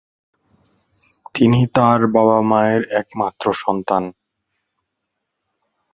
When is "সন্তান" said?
3.55-4.03